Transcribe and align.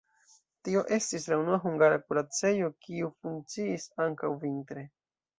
Tio 0.67 0.79
estis 0.95 1.27
la 1.33 1.35
unua 1.41 1.57
hungara 1.65 1.99
kuracejo, 2.05 2.69
kiu 2.85 3.09
funkciis 3.25 3.85
ankaŭ 4.07 4.31
vintre. 4.45 4.87